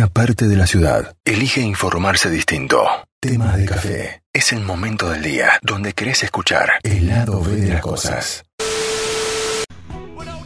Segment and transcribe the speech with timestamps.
[0.00, 2.86] una parte de la ciudad elige informarse distinto.
[3.20, 4.22] Temas de café.
[4.32, 8.42] Es el momento del día donde querés escuchar el lado B de las cosas.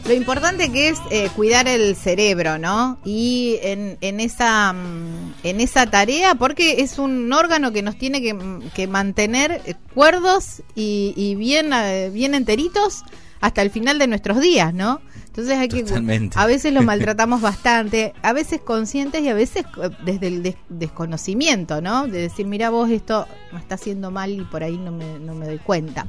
[0.05, 2.99] Lo importante que es eh, cuidar el cerebro, ¿no?
[3.05, 8.21] Y en, en, esa, mm, en esa tarea, porque es un órgano que nos tiene
[8.21, 8.37] que,
[8.75, 13.05] que mantener cuerdos y, y bien, eh, bien enteritos
[13.39, 14.99] hasta el final de nuestros días, ¿no?
[15.37, 16.33] Entonces hay Totalmente.
[16.35, 19.65] que a veces lo maltratamos bastante, a veces conscientes y a veces
[20.05, 22.07] desde el des- desconocimiento, ¿no?
[22.07, 25.35] De decir, mira vos esto me está haciendo mal y por ahí no me, no
[25.35, 26.07] me doy cuenta.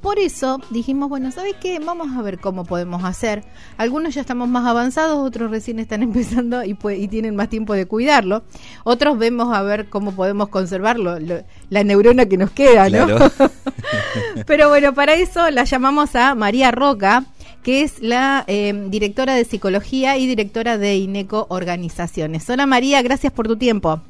[0.00, 1.78] Por eso dijimos, bueno, ¿sabes qué?
[1.78, 3.44] Vamos a ver cómo podemos hacer.
[3.78, 7.86] Algunos ya estamos más avanzados, otros recién están empezando y, y tienen más tiempo de
[7.86, 8.42] cuidarlo.
[8.84, 13.06] Otros vemos a ver cómo podemos conservarlo, lo- la neurona que nos queda, ¿no?
[13.06, 13.30] Claro.
[14.46, 17.24] Pero bueno, para eso la llamamos a María Roca,
[17.62, 22.48] que es la eh, directora de psicología y directora de INECO Organizaciones.
[22.50, 24.00] Hola María, gracias por tu tiempo.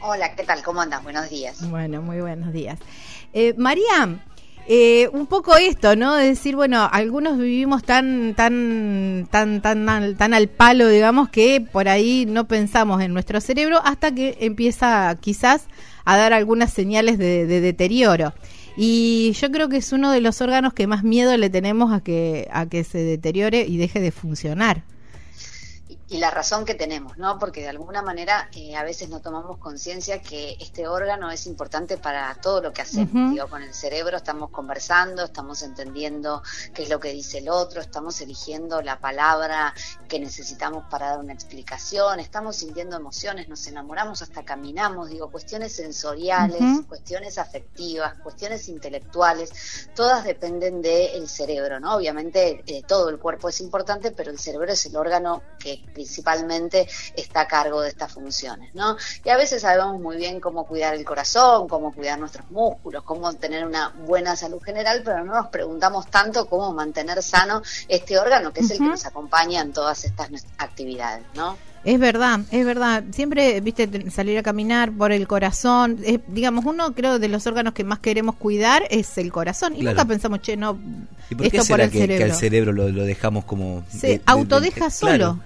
[0.00, 0.62] Hola, ¿qué tal?
[0.62, 1.02] ¿Cómo andas?
[1.02, 1.68] Buenos días.
[1.68, 2.78] Bueno, muy buenos días.
[3.32, 4.20] Eh, María,
[4.66, 6.14] eh, un poco esto, ¿no?
[6.14, 11.60] De decir, bueno, algunos vivimos tan, tan, tan, tan, al, tan al palo, digamos, que
[11.60, 15.66] por ahí no pensamos en nuestro cerebro hasta que empieza quizás
[16.04, 18.34] a dar algunas señales de, de deterioro.
[18.76, 22.00] Y yo creo que es uno de los órganos que más miedo le tenemos a
[22.00, 24.84] que, a que se deteriore y deje de funcionar.
[26.12, 27.38] Y, la razón que tenemos, ¿no?
[27.38, 31.98] Porque de alguna manera eh, a veces no tomamos conciencia que este órgano es importante
[31.98, 33.32] para todo lo que hacemos.
[33.32, 37.80] Digo, con el cerebro estamos conversando, estamos entendiendo qué es lo que dice el otro,
[37.80, 39.74] estamos eligiendo la palabra
[40.08, 45.74] que necesitamos para dar una explicación, estamos sintiendo emociones, nos enamoramos, hasta caminamos, digo, cuestiones
[45.74, 51.96] sensoriales, cuestiones afectivas, cuestiones intelectuales, todas dependen del cerebro, ¿no?
[51.96, 56.86] Obviamente eh, todo el cuerpo es importante, pero el cerebro es el órgano que principalmente
[57.16, 58.96] está a cargo de estas funciones, ¿no?
[59.24, 63.32] Y a veces sabemos muy bien cómo cuidar el corazón, cómo cuidar nuestros músculos, cómo
[63.34, 68.52] tener una buena salud general, pero no nos preguntamos tanto cómo mantener sano este órgano,
[68.52, 71.56] que es el que nos acompaña en todas estas actividades, ¿no?
[71.84, 73.02] Es verdad, es verdad.
[73.12, 75.98] Siempre, viste, te- salir a caminar por el corazón.
[76.04, 79.74] Es, digamos, uno creo de los órganos que más queremos cuidar es el corazón.
[79.74, 79.96] Y Claro.
[79.96, 80.78] nunca pensamos, che, no,
[81.28, 82.24] ¿Y por qué esto por el que, que cerebro.
[82.26, 83.82] al cerebro lo, lo dejamos como...
[83.90, 85.10] Se de- de- autodeja de- solo.
[85.16, 85.38] Claro.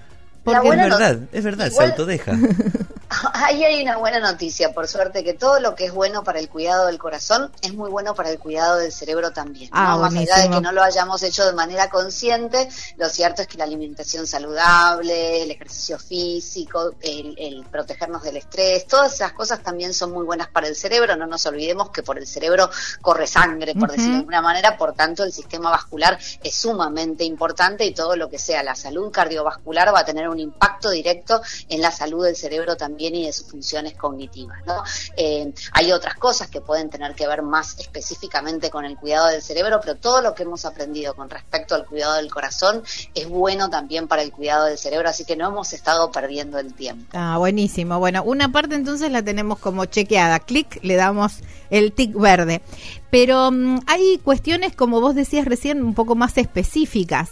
[0.47, 2.33] Porque es no- verdad, es verdad, igual- se autodeja.
[3.35, 6.49] Ahí hay una buena noticia, por suerte, que todo lo que es bueno para el
[6.49, 9.71] cuidado del corazón es muy bueno para el cuidado del cerebro también.
[9.71, 9.79] ¿no?
[9.79, 13.49] Ah, Más allá de que no lo hayamos hecho de manera consciente, lo cierto es
[13.49, 19.63] que la alimentación saludable, el ejercicio físico, el, el protegernos del estrés, todas esas cosas
[19.63, 21.17] también son muy buenas para el cerebro.
[21.17, 22.69] No nos olvidemos que por el cerebro
[23.01, 27.85] corre sangre, por decirlo de alguna manera, por tanto el sistema vascular es sumamente importante
[27.85, 31.81] y todo lo que sea la salud cardiovascular va a tener un impacto directo en
[31.81, 34.59] la salud del cerebro también y de sus funciones cognitivas.
[34.67, 34.83] ¿no?
[35.17, 39.43] Eh, hay otras cosas que pueden tener que ver más específicamente con el cuidado del
[39.43, 42.83] cerebro, pero todo lo que hemos aprendido con respecto al cuidado del corazón
[43.15, 46.75] es bueno también para el cuidado del cerebro, así que no hemos estado perdiendo el
[46.75, 47.07] tiempo.
[47.13, 47.99] Ah, buenísimo.
[47.99, 50.41] Bueno, una parte entonces la tenemos como chequeada.
[50.41, 52.63] Clic, le damos el tic verde.
[53.11, 57.31] Pero mm, hay cuestiones, como vos decías recién, un poco más específicas.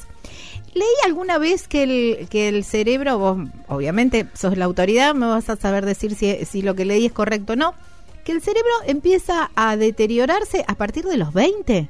[0.72, 5.48] Leí alguna vez que el, que el cerebro, vos obviamente sos la autoridad, me vas
[5.50, 7.74] a saber decir si, si lo que leí es correcto o no,
[8.24, 11.88] que el cerebro empieza a deteriorarse a partir de los 20.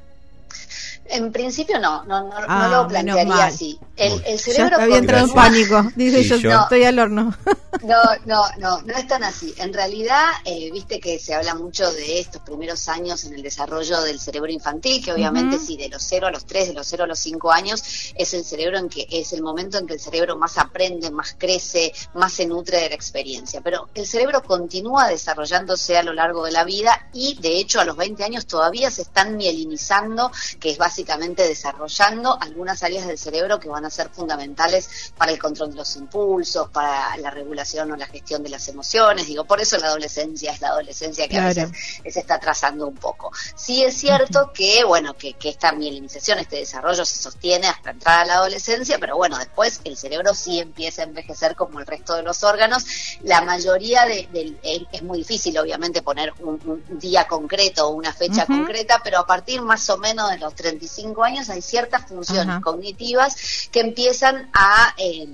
[1.06, 3.78] En principio no, no, no, no Ah, lo plantearía así.
[3.96, 5.82] El, el Ya cerebro había entrado en pánico.
[5.96, 7.34] Dice Sí, yo, yo- estoy al horno.
[7.82, 9.52] No, no, no, no es tan así.
[9.58, 14.00] En realidad, eh, viste que se habla mucho de estos primeros años en el desarrollo
[14.00, 15.66] del cerebro infantil, que obviamente Ujú.
[15.66, 17.82] sí, de los 0 a los 3, de los 0 a los 5 años,
[18.14, 21.34] es el cerebro en que es el momento en que el cerebro más aprende, más
[21.36, 23.60] crece, más se nutre de la experiencia.
[23.60, 27.84] Pero el cerebro continúa desarrollándose a lo largo de la vida y, de hecho, a
[27.84, 33.58] los 20 años todavía se están mielinizando, que es básicamente desarrollando algunas áreas del cerebro
[33.58, 37.96] que van a ser fundamentales para el control de los impulsos, para la regulación o
[37.96, 39.26] la gestión de las emociones.
[39.26, 41.70] Digo, por eso la adolescencia es la adolescencia que a veces
[42.08, 43.32] se está trazando un poco.
[43.56, 48.20] Sí es cierto que, bueno, que, que esta mielinización, este desarrollo se sostiene hasta entrar
[48.20, 52.14] a la adolescencia, pero bueno, después el cerebro sí empieza a envejecer como el resto
[52.14, 52.84] de los órganos.
[53.22, 54.28] La mayoría de,
[54.62, 59.18] eh, es muy difícil, obviamente, poner un, un día concreto o una fecha concreta, pero
[59.18, 62.60] a partir más o menos de los 35 años hay ciertas funciones Ajá.
[62.60, 64.94] cognitivas que empiezan a...
[64.98, 65.28] eh,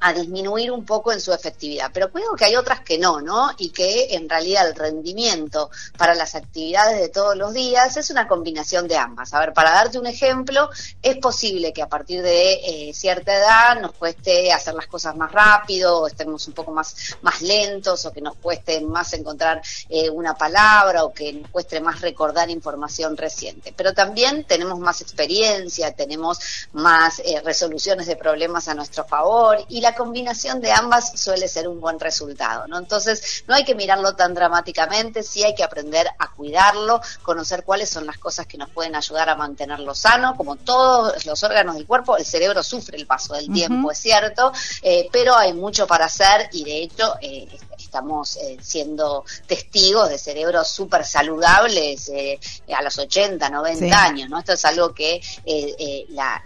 [0.00, 1.90] a disminuir un poco en su efectividad.
[1.92, 3.50] Pero creo que hay otras que no, ¿no?
[3.58, 8.28] Y que en realidad el rendimiento para las actividades de todos los días es una
[8.28, 9.32] combinación de ambas.
[9.32, 10.68] A ver, para darte un ejemplo,
[11.02, 15.32] es posible que a partir de eh, cierta edad nos cueste hacer las cosas más
[15.32, 20.10] rápido, o estemos un poco más, más lentos, o que nos cueste más encontrar eh,
[20.10, 23.72] una palabra, o que nos cueste más recordar información reciente.
[23.76, 26.38] Pero también tenemos más experiencia, tenemos
[26.72, 31.68] más eh, resoluciones de problemas a nuestro favor, y la combinación de ambas suele ser
[31.68, 32.76] un buen resultado, ¿no?
[32.76, 37.88] Entonces, no hay que mirarlo tan dramáticamente, sí hay que aprender a cuidarlo, conocer cuáles
[37.88, 41.86] son las cosas que nos pueden ayudar a mantenerlo sano, como todos los órganos del
[41.86, 44.52] cuerpo, el cerebro sufre el paso del tiempo, es cierto,
[44.82, 47.46] eh, pero hay mucho para hacer y de hecho eh,
[47.78, 52.38] estamos eh, siendo testigos de cerebros súper saludables eh,
[52.76, 54.38] a los 80, 90 años, ¿no?
[54.38, 56.42] Esto es algo que, eh, la,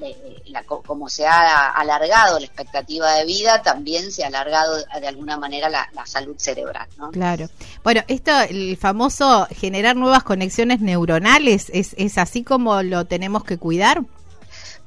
[0.67, 3.30] como se ha alargado la expectativa de vida,
[3.63, 7.11] también se ha alargado de alguna manera la, salud cerebral, ¿no?
[7.11, 7.49] Claro.
[7.85, 13.59] Bueno, esto, el famoso generar nuevas conexiones neuronales, ¿es, es así como lo tenemos que
[13.59, 14.03] cuidar?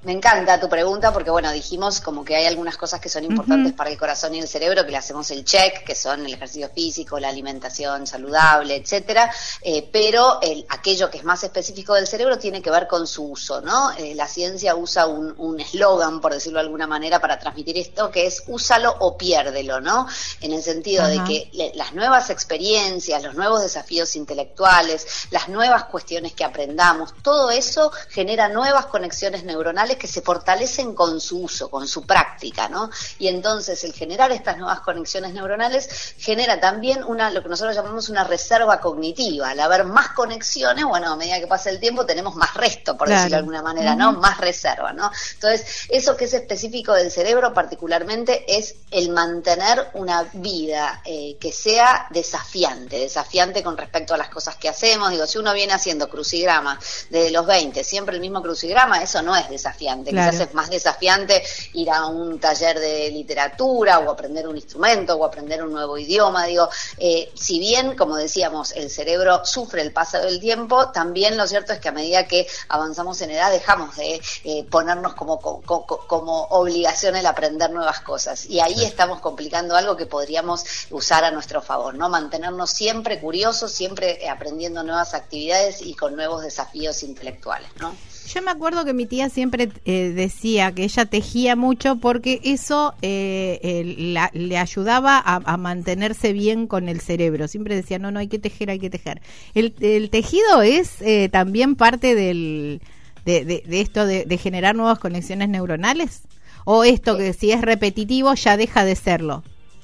[0.03, 3.71] Me encanta tu pregunta porque, bueno, dijimos como que hay algunas cosas que son importantes
[3.71, 6.69] para el corazón y el cerebro, que le hacemos el check, que son el ejercicio
[6.69, 12.37] físico, la alimentación saludable, etcétera, eh, pero el, aquello que es más específico del cerebro
[12.37, 13.91] tiene que ver con su uso, ¿no?
[13.91, 18.25] Eh, la ciencia usa un eslogan, por decirlo de alguna manera, para transmitir esto, que
[18.25, 20.05] es úsalo o piérdelo, ¿no?
[20.41, 26.33] En el sentido de que las nuevas experiencias, los nuevos desafíos intelectuales, las nuevas cuestiones
[26.33, 31.87] que aprendamos, todo eso genera nuevas conexiones neuronales que se fortalecen con su uso, con
[31.87, 32.89] su práctica, ¿no?
[33.19, 38.09] Y entonces el generar estas nuevas conexiones neuronales genera también una, lo que nosotros llamamos
[38.09, 39.49] una reserva cognitiva.
[39.49, 43.09] Al haber más conexiones, bueno, a medida que pasa el tiempo tenemos más resto, por
[43.09, 44.13] decirlo de alguna manera, ¿no?
[44.13, 45.11] Más reserva, ¿no?
[45.33, 51.51] Entonces, eso que es específico del cerebro particularmente es el mantener una vida eh, que
[51.51, 55.11] sea desafiante, desafiante con respecto a las cosas que hacemos.
[55.11, 56.79] Digo, si uno viene haciendo crucigrama
[57.09, 61.43] desde los 20, siempre el mismo crucigrama, eso no es desafiante Quizás es más desafiante
[61.73, 66.45] ir a un taller de literatura o aprender un instrumento o aprender un nuevo idioma.
[66.45, 71.47] Digo, eh, si bien, como decíamos, el cerebro sufre el paso del tiempo, también lo
[71.47, 75.85] cierto es que a medida que avanzamos en edad dejamos de eh, ponernos como, como,
[75.85, 78.45] como, obligación el aprender nuevas cosas.
[78.45, 82.09] Y ahí estamos complicando algo que podríamos usar a nuestro favor, ¿no?
[82.09, 87.95] Mantenernos siempre curiosos, siempre aprendiendo nuevas actividades y con nuevos desafíos intelectuales, ¿no?
[88.27, 92.93] Yo me acuerdo que mi tía siempre eh, decía que ella tejía mucho porque eso
[93.01, 97.47] eh, le ayudaba a, mantenerse bien con el cerebro.
[97.47, 99.21] Siempre decía, no, no, hay que tejer, hay que tejer.
[99.53, 102.81] El, tejido es eh, también parte del,
[103.25, 106.21] de, esto de, generar nuevas conexiones neuronales.
[106.65, 109.43] O esto que si es repetitivo ya deja de serlo.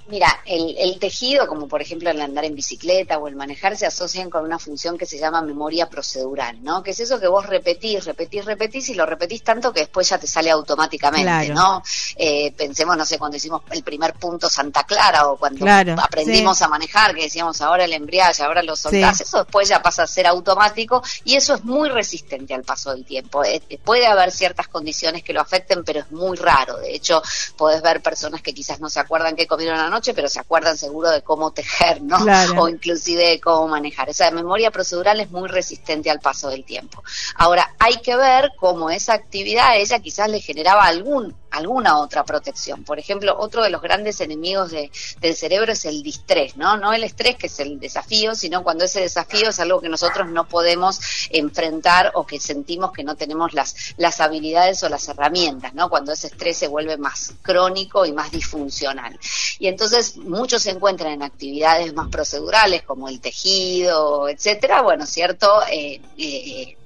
[0.10, 4.32] Mira, el, tejido, como por ejemplo el andar en bicicleta o el manejar, se asocian
[4.32, 6.82] con una función que se llama memoria procedural, ¿no?
[6.82, 10.18] Que es eso que vos repetís, repetís, repetís y lo repetís tanto que después ya
[10.18, 11.84] te sale automáticamente, ¿no?
[12.16, 15.64] Eh, pensemos, no sé, cuando hicimos el primer punto Santa Clara o cuando
[16.02, 20.04] aprendimos a manejar, que decíamos ahora el embriague, ahora los soltás, eso después ya pasa
[20.04, 23.44] a ser automático y eso es muy resistente al paso del tiempo.
[23.44, 26.78] Eh, puede haber ciertas condiciones que lo afecten, pero es muy raro.
[26.78, 27.22] De hecho,
[27.56, 31.10] podés ver personas que quizás no se acuerdan qué comieron anoche pero se acuerdan seguro
[31.10, 32.18] de cómo tejer, ¿no?
[32.58, 34.10] O inclusive de cómo manejar.
[34.10, 37.04] Esa memoria procedural es muy resistente al paso del tiempo.
[37.36, 42.24] Ahora, hay que ver cómo esa actividad a ella quizás le generaba algún alguna otra
[42.24, 42.84] protección.
[42.84, 46.78] Por ejemplo, otro de los grandes enemigos de, del cerebro es el distrés, ¿no?
[46.78, 50.30] No el estrés, que es el desafío, sino cuando ese desafío es algo que nosotros
[50.30, 55.74] no podemos enfrentar o que sentimos que no tenemos las, las habilidades o las herramientas,
[55.74, 55.90] ¿no?
[55.90, 59.20] Cuando ese estrés se vuelve más crónico y más disfuncional.
[59.60, 65.62] Y entonces muchos se encuentran en actividades más procedurales como el tejido, etcétera, bueno, cierto,
[65.72, 66.78] eh, eh,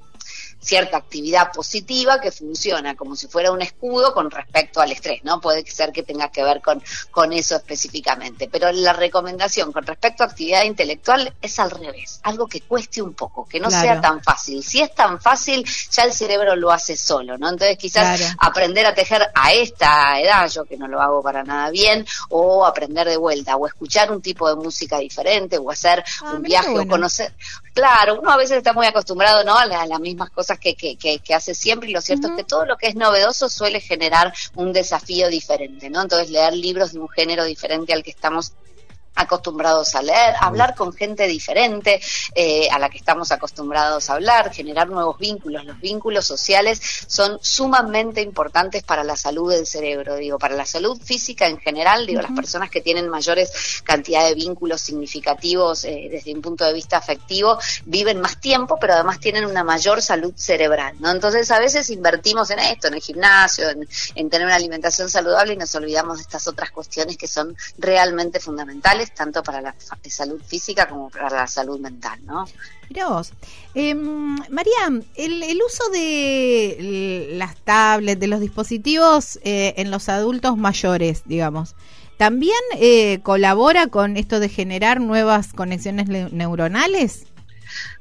[0.63, 5.41] cierta actividad positiva que funciona como si fuera un escudo con respecto al estrés, ¿no?
[5.41, 8.49] Puede ser que tenga que ver con, con eso específicamente.
[8.51, 13.13] Pero la recomendación con respecto a actividad intelectual es al revés, algo que cueste un
[13.13, 14.63] poco, que no sea tan fácil.
[14.63, 17.49] Si es tan fácil, ya el cerebro lo hace solo, ¿no?
[17.49, 21.69] Entonces quizás aprender a tejer a esta edad, yo que no lo hago para nada
[21.69, 26.33] bien, o aprender de vuelta, o escuchar un tipo de música diferente, o hacer ah,
[26.33, 27.33] un viaje, o conocer.
[27.73, 29.57] Claro, uno a veces está muy acostumbrado, ¿no?
[29.57, 32.65] A, las mismas cosas que, que, que, hace siempre y lo cierto es que todo
[32.65, 36.03] lo que es novedoso suele generar un desafío diferente, ¿no?
[36.03, 38.53] Entonces leer libros de un género diferente al que estamos
[39.15, 42.01] acostumbrados a leer, hablar con gente diferente
[42.35, 45.65] eh, a la que estamos acostumbrados a hablar, generar nuevos vínculos.
[45.65, 50.99] Los vínculos sociales son sumamente importantes para la salud del cerebro, digo, para la salud
[51.01, 56.33] física en general, digo, las personas que tienen mayores cantidad de vínculos significativos eh, desde
[56.33, 60.95] un punto de vista afectivo viven más tiempo, pero además tienen una mayor salud cerebral,
[60.99, 61.11] ¿no?
[61.11, 65.53] Entonces a veces invertimos en esto, en el gimnasio, en, en tener una alimentación saludable
[65.53, 69.75] y nos olvidamos de estas otras cuestiones que son realmente fundamentales tanto para la
[70.07, 72.45] salud física como para la salud mental, ¿no?
[72.89, 73.33] Mira vos.
[73.75, 81.23] Eh, María, el, uso de las tablets, de los dispositivos eh, en los adultos mayores,
[81.25, 81.75] digamos,
[82.17, 87.25] ¿también eh, colabora con esto de generar nuevas conexiones neuronales?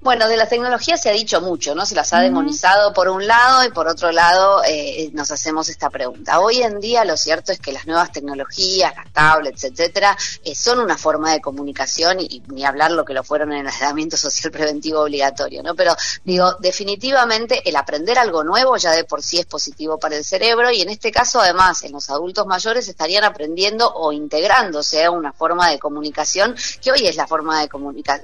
[0.03, 1.87] Bueno, de las tecnologías se ha dicho mucho, ¿no?
[1.87, 5.91] Se las ha demonizado por un lado y por otro lado eh, nos hacemos esta
[5.91, 6.41] pregunta.
[6.41, 10.81] Hoy en día lo cierto es que las nuevas tecnologías, las tablets, etcétera, eh, son
[10.81, 14.51] una forma de comunicación y, ni hablar lo que lo fueron en el aislamiento social
[14.51, 15.77] preventivo obligatorio, ¿no?
[15.77, 15.95] Pero
[16.25, 20.73] digo, definitivamente el aprender algo nuevo ya de por sí es positivo para el cerebro
[20.73, 25.33] y en este caso además en los adultos mayores estarían aprendiendo o integrándose a una
[25.33, 27.69] forma de comunicación que hoy es la forma de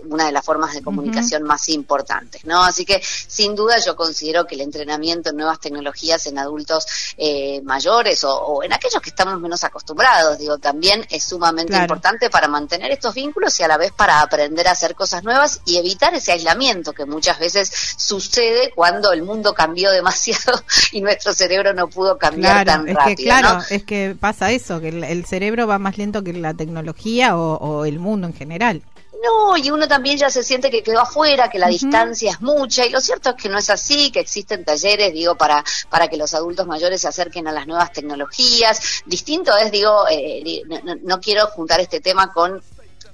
[0.08, 2.62] una de las formas de comunicación más importantes, ¿no?
[2.62, 7.60] Así que sin duda yo considero que el entrenamiento en nuevas tecnologías en adultos eh,
[7.62, 12.90] mayores o, en aquellos que estamos menos acostumbrados, digo, también es sumamente importante para mantener
[12.90, 16.32] estos vínculos y a la vez para aprender a hacer cosas nuevas y evitar ese
[16.32, 22.18] aislamiento que muchas veces sucede cuando el mundo cambió demasiado y nuestro cerebro no pudo
[22.18, 23.16] cambiar tan es rápido.
[23.16, 27.36] Que, claro, es que pasa eso, que el, cerebro va más lento que la tecnología
[27.36, 28.82] o el mundo en general.
[29.22, 32.86] No, y uno también ya se siente que quedó afuera, que la distancia es mucha,
[32.86, 36.16] y lo cierto es que no es así, que existen talleres, digo, para, para que
[36.16, 39.02] los adultos mayores se acerquen a las nuevas tecnologías.
[39.06, 40.62] Distinto es, digo, eh,
[41.02, 42.62] no, quiero juntar este tema con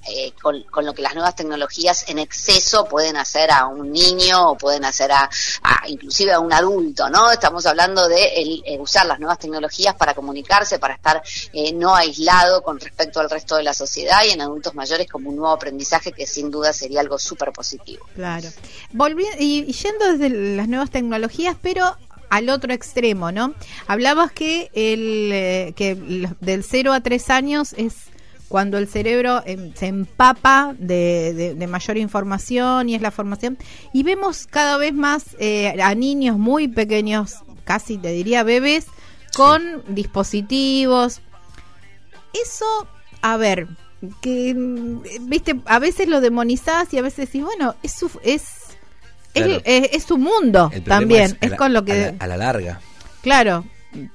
[0.07, 4.57] eh, con, lo que las nuevas tecnologías en exceso pueden hacer a un niño o
[4.57, 5.31] pueden hacer a,
[5.87, 7.31] inclusive a un adulto, ¿no?
[7.31, 12.63] Estamos hablando de eh, usar las nuevas tecnologías para comunicarse, para estar eh, no aislado
[12.63, 16.13] con respecto al resto de la sociedad y en adultos mayores como un nuevo aprendizaje
[16.13, 18.07] que sin duda sería algo súper positivo.
[18.15, 18.49] Claro.
[18.93, 21.97] Volviendo, y, yendo desde las nuevas tecnologías, pero
[22.29, 23.55] al otro extremo, ¿no?
[23.87, 25.95] Hablabas que el que
[26.41, 28.14] del 0 a 3 años es
[28.49, 33.59] cuando el cerebro em, se empapa de, mayor información y es la formación.
[33.93, 38.87] Y vemos cada vez más eh, a niños muy pequeños, casi te diría bebés,
[39.35, 41.21] con dispositivos.
[42.33, 42.89] Eso,
[43.23, 43.69] a ver,
[44.21, 48.45] que, mm, viste, a veces lo demonizás y a veces decís, bueno, es su, es,
[49.35, 52.15] es, su mundo también, es, con lo que...
[52.19, 52.81] A la, larga.
[53.23, 53.65] Claro,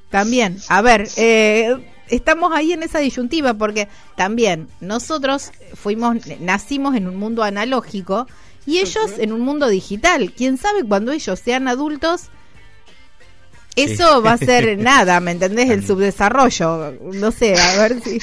[0.10, 0.58] también.
[0.68, 1.76] A ver, eh,
[2.10, 8.28] estamos ahí en esa disyuntiva porque también nosotros fuimos, nacimos en un mundo analógico
[8.66, 10.34] y ellos en un mundo digital.
[10.36, 12.30] ¿Quién sabe cuando ellos sean adultos?
[13.76, 15.70] Eso va a ser nada, ¿me entendés?
[15.70, 16.98] El subdesarrollo.
[17.14, 18.20] No sé, a ver si.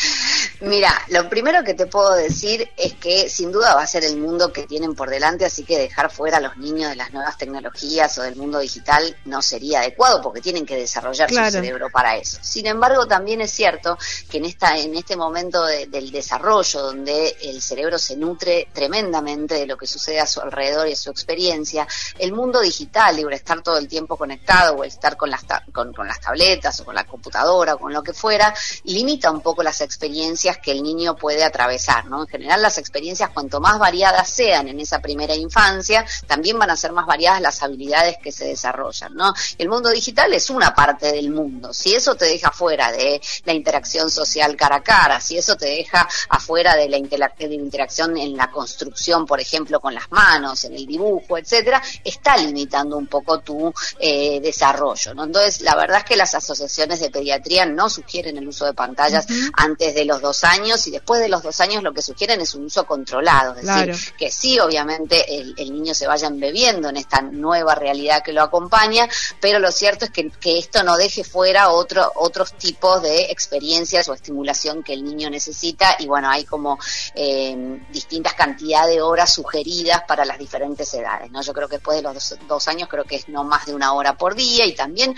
[0.60, 4.16] Mira, lo primero que te puedo decir es que sin duda va a ser el
[4.16, 7.36] mundo que tienen por delante, así que dejar fuera a los niños de las nuevas
[7.36, 12.16] tecnologías o del mundo digital no sería adecuado porque tienen que desarrollar su cerebro para
[12.16, 12.38] eso.
[12.40, 13.98] Sin embargo, también es cierto
[14.30, 19.66] que en esta en este momento del desarrollo donde el cerebro se nutre tremendamente de
[19.66, 21.86] lo que sucede a su alrededor y a su experiencia,
[22.18, 26.08] el mundo digital, libre estar todo el tiempo conectado o estar con las con, con
[26.08, 29.82] las tabletas o con la computadora o con lo que fuera, limita un poco las
[29.82, 32.22] experiencias que el niño puede atravesar, ¿no?
[32.22, 36.76] En general las experiencias cuanto más variadas sean en esa primera infancia, también van a
[36.76, 39.34] ser más variadas las habilidades que se desarrollan, ¿no?
[39.58, 41.72] El mundo digital es una parte del mundo.
[41.72, 45.66] Si eso te deja fuera de la interacción social cara a cara, si eso te
[45.66, 50.86] deja afuera de la, interacción en la construcción, por ejemplo, con las manos, en el
[50.86, 55.24] dibujo, etcétera, está limitando un poco tu eh, desarrollo, ¿no?
[55.24, 59.26] Entonces, la verdad es que las asociaciones de pediatría no sugieren el uso de pantallas
[59.54, 62.54] antes de los dos años y después de los dos años lo que sugieren es
[62.54, 67.20] un uso controlado, es decir, que sí, obviamente el, niño se vaya embebiendo en esta
[67.20, 69.08] nueva realidad que lo acompaña,
[69.40, 74.14] pero lo cierto es que, esto no deje fuera otro, otros tipos de experiencias o
[74.14, 76.78] estimulación que el niño necesita y bueno, hay como
[77.14, 81.42] eh, distintas cantidades de horas sugeridas para las diferentes edades, ¿no?
[81.42, 83.92] Yo creo que después de los dos, años creo que es no más de una
[83.92, 85.14] hora por día y también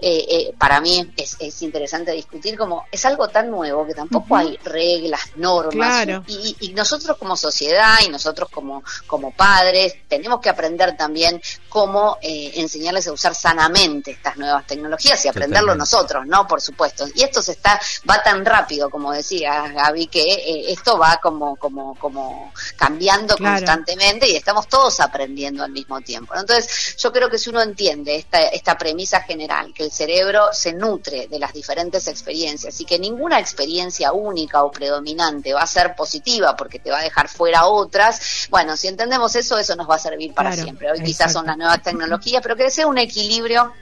[0.00, 4.58] eh, eh, para mí es, interesante discutir como es algo tan nuevo que tampoco hay
[4.64, 6.04] reglas, normas.
[6.04, 6.24] Claro.
[6.26, 12.18] Y, y nosotros como sociedad y nosotros como, como padres tenemos que aprender también cómo
[12.22, 15.78] eh, enseñarles a usar sanamente estas nuevas tecnologías y aprenderlo Totalmente.
[15.96, 16.46] nosotros, ¿no?
[16.46, 17.06] Por supuesto.
[17.14, 21.56] Y esto se está, va tan rápido, como decía Gaby, que eh, esto va como,
[21.56, 23.56] como, como cambiando Claro.
[23.56, 26.34] constantemente y estamos todos aprendiendo al mismo tiempo.
[26.34, 26.40] ¿no?
[26.40, 30.72] Entonces, yo creo que si uno entiende esta, esta premisa general, que el cerebro se
[30.72, 35.94] nutre de las diferentes experiencias y que ninguna experiencia única o predominante va a ser
[35.94, 39.96] positiva porque te va a dejar fuera otras, bueno, si entendemos eso, eso nos va
[39.96, 40.90] a servir para Claro, siempre.
[40.90, 43.72] Hoy quizás son las nuevas tecnologías, pero que sea un equilibrio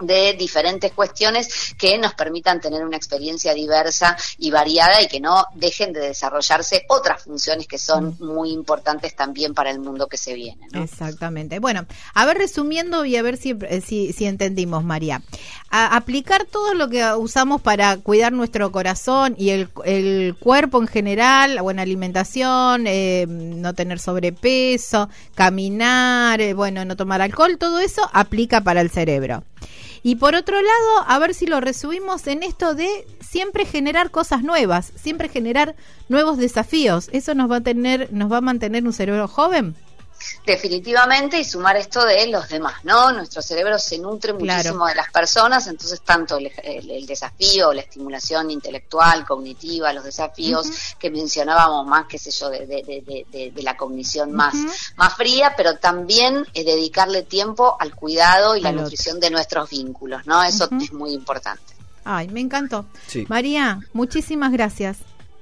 [0.00, 5.44] de diferentes cuestiones que nos permitan tener una experiencia diversa y variada y que no
[5.54, 10.34] dejen de desarrollarse otras funciones que son muy importantes también para el mundo que se
[10.34, 10.66] viene.
[10.72, 10.82] ¿no?
[10.82, 11.58] Exactamente.
[11.58, 15.22] Bueno, a ver, resumiendo y a ver si, eh, si, si entendimos, María.
[15.70, 20.88] A- aplicar todo lo que usamos para cuidar nuestro corazón y el, el cuerpo en
[20.88, 27.78] general, la buena alimentación, eh, no tener sobrepeso, caminar, eh, bueno, no tomar alcohol, todo
[27.80, 29.44] eso aplica para el cerebro.
[30.02, 32.88] Y por otro lado, a ver si lo resumimos en esto de
[33.20, 35.74] siempre generar cosas nuevas, siempre generar
[36.08, 37.10] nuevos desafíos.
[37.12, 39.76] Eso nos va a tener, nos va a mantener un cerebro joven.
[40.44, 43.12] Definitivamente, y sumar esto de los demás, ¿no?
[43.12, 44.56] Nuestro cerebro se nutre Claro.
[44.56, 50.04] muchísimo de las personas, entonces tanto el, el- el desafío, la estimulación intelectual, cognitiva, los
[50.04, 54.32] desafíos que mencionábamos más, qué sé yo, de, de- de- de- de- de la cognición
[54.32, 54.54] más,
[54.96, 58.82] más fría, pero también eh, dedicarle tiempo al cuidado y la otro.
[58.82, 60.42] nutrición de nuestros vínculos, ¿no?
[60.42, 61.62] Eso es muy importante.
[62.04, 62.86] Ay, me encantó.
[63.06, 63.26] Sí.
[63.28, 64.98] María, muchísimas gracias.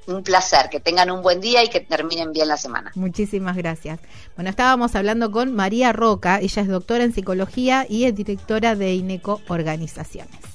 [0.08, 2.92] Un placer, que tengan un buen día y que terminen bien la semana.
[2.94, 4.00] Muchísimas gracias.
[4.36, 8.94] Bueno, estábamos hablando con María Roca, ella es doctora en psicología y es directora de
[8.94, 10.47] INECO Organizaciones.